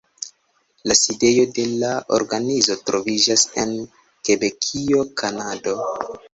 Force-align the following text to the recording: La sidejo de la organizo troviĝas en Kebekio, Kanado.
La 0.91 0.95
sidejo 0.99 1.43
de 1.57 1.65
la 1.83 1.91
organizo 2.19 2.79
troviĝas 2.89 3.45
en 3.67 3.77
Kebekio, 4.01 5.07
Kanado. 5.25 5.81